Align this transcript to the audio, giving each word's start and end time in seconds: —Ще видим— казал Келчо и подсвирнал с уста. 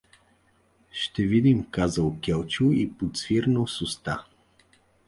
—Ще 0.91 1.23
видим— 1.23 1.65
казал 1.71 2.17
Келчо 2.21 2.71
и 2.71 2.93
подсвирнал 2.93 3.67
с 3.67 3.81
уста. 3.81 4.25